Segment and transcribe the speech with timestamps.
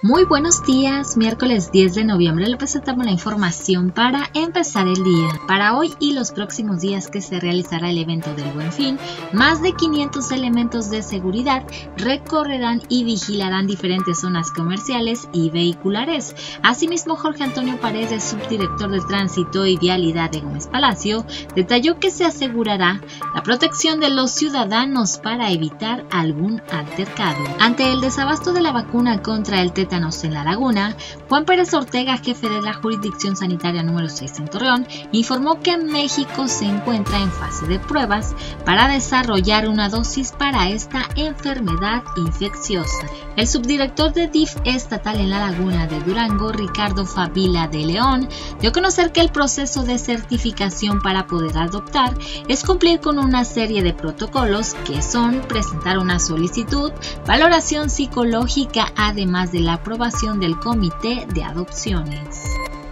[0.00, 5.28] Muy buenos días, miércoles 10 de noviembre le presentamos la información para empezar el día.
[5.48, 8.96] Para hoy y los próximos días que se realizará el evento del Buen Fin,
[9.32, 11.64] más de 500 elementos de seguridad
[11.96, 16.32] recorrerán y vigilarán diferentes zonas comerciales y vehiculares.
[16.62, 21.26] Asimismo, Jorge Antonio Paredes, subdirector de Tránsito y Vialidad de Gómez Palacio,
[21.56, 23.00] detalló que se asegurará
[23.34, 27.42] la protección de los ciudadanos para evitar algún altercado.
[27.58, 30.96] Ante el desabasto de la vacuna contra el en la Laguna,
[31.28, 36.46] Juan Pérez Ortega, jefe de la jurisdicción sanitaria número 6 en Torreón, informó que México
[36.46, 38.34] se encuentra en fase de pruebas
[38.64, 43.06] para desarrollar una dosis para esta enfermedad infecciosa.
[43.36, 48.28] El subdirector de DIF estatal en la Laguna de Durango, Ricardo Fabila de León,
[48.60, 52.14] dio a conocer que el proceso de certificación para poder adoptar
[52.48, 56.92] es cumplir con una serie de protocolos que son presentar una solicitud,
[57.26, 62.42] valoración psicológica, además de la aprobación del Comité de Adopciones.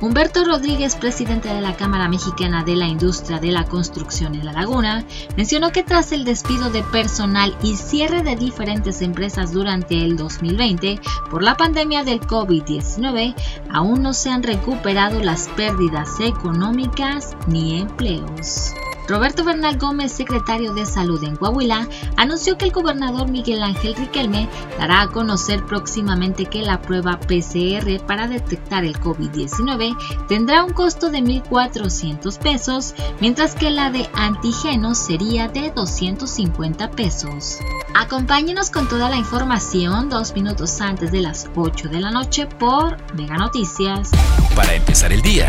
[0.01, 4.53] Humberto Rodríguez, presidente de la Cámara Mexicana de la Industria de la Construcción en La
[4.53, 5.05] Laguna,
[5.37, 11.01] mencionó que tras el despido de personal y cierre de diferentes empresas durante el 2020
[11.31, 13.35] por la pandemia del COVID-19,
[13.71, 18.75] aún no se han recuperado las pérdidas económicas ni empleos.
[19.09, 24.49] Roberto Bernal Gómez, secretario de Salud en Coahuila, anunció que el gobernador Miguel Ángel Riquelme
[24.79, 31.11] dará a conocer próximamente que la prueba PCR para detectar el COVID-19 tendrá un costo
[31.11, 37.59] de 1.400 pesos, mientras que la de antígenos sería de 250 pesos.
[37.95, 42.97] Acompáñenos con toda la información dos minutos antes de las 8 de la noche por
[43.15, 44.11] Mega Noticias.
[44.55, 45.49] Para empezar el día,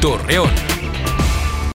[0.00, 0.71] Torreón.